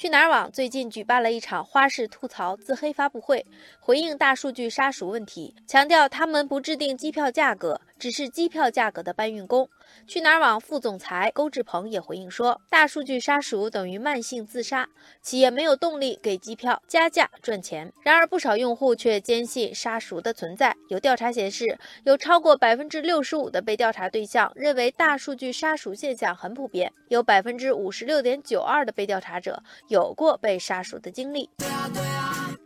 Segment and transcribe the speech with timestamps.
[0.00, 3.44] 去哪儿网最近举办了一场花式吐槽自黑发布会，
[3.78, 9.68] 回应大数据杀熟问题，强调他们不制定机票价格，只是机票价格的搬运工。
[10.06, 14.88] 去哪儿网副总裁勾志鹏也回应说，大数据杀熟等于慢性自杀，
[15.20, 17.92] 企业没有动力给机票加价赚钱。
[18.02, 20.74] 然而，不少用户却坚信杀熟的存在。
[20.88, 31.50] 有调查显示，有超过百分之六十五的被调查对象认为大数据杀熟现象很普遍，有百分之五十六点九二的被调查者有过被杀熟的经历。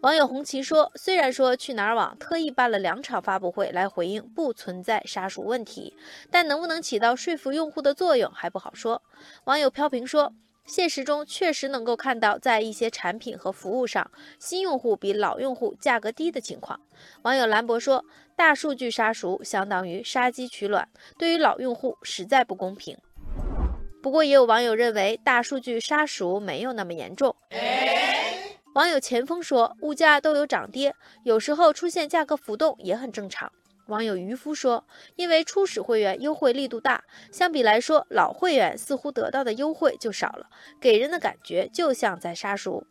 [0.05, 5.97] 网友红旗说：“虽然说去哪儿网特意办了两场发布会来回应不存在杀熟问题，
[6.31, 9.01] 但能不能起到说服用户的作用还不好说。”
[9.45, 10.35] 网友飘萍说
[10.69, 16.79] ：“现实中确实能够看到，在一些产品和服务上，新用户比老用户价格低的情况。”
[17.25, 18.05] 网友兰博说
[18.37, 20.87] ：“大数据杀熟相当于杀鸡取卵，
[21.17, 22.95] 对于老用户实在不公平。”
[24.03, 27.35] 不过，也有网友认为大数据杀熟没有那么严重。
[28.75, 33.53] 网友前锋说：“物价都有涨跌，有时候出现价格浮动也很正常。”
[33.87, 40.49] 网友渔夫说：“因为初始会员优惠力度大，相比来说，老会员似乎得到的优惠就少了，
[40.81, 42.85] 给人的感觉就像在杀熟。”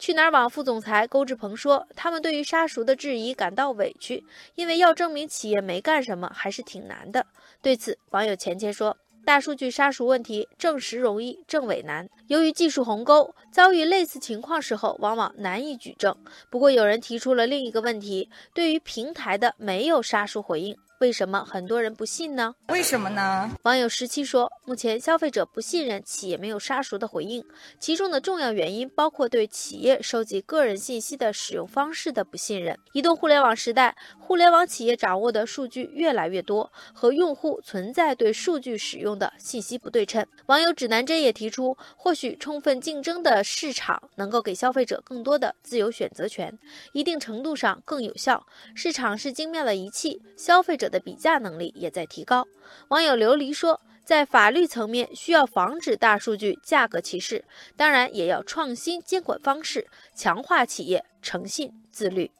[0.00, 4.24] 去哪儿网副总裁勾志鹏说：“他们对于杀熟的质疑感到委屈，
[4.56, 7.24] 因为要证明企业没干什么还是挺难的。”
[7.62, 8.96] 对此，网友钱钱说。
[9.24, 12.08] 大数据杀熟问题，证实容易，证伪难。
[12.26, 16.14] 由于技术鸿沟，遭遇类似情况时候，往往难以举证。
[16.50, 20.76] 不过，有人提出了另一个问题：对于平台的没有杀熟回应。
[21.02, 22.54] 为什么很多人不信呢？
[22.68, 23.50] 为什么呢？
[23.64, 27.44] 网友十七说，目前消费者不信任企业没有杀熟的回应，
[27.80, 32.78] 其中的重要原因包括对企业收集个人信息的使用方式的不信任。
[32.92, 40.24] 移动互联网时代，互联网企业掌握的数据越来越多，和用户存在对数据使用的信息不对称。
[40.46, 46.56] 网友指南针也提出，或许充分竞争的市场能够给消费者更多的自由选择权，
[46.92, 48.46] 一定程度上更有效。
[48.76, 50.91] 市场是精妙的仪器，消费者。
[50.92, 52.46] 的比价能力也在提高。
[52.88, 57.44] 网友琉璃说，在法律层面需要防止大数据价格歧视，
[57.76, 62.30] 当然也要创新监管方式，强化企业诚信自律。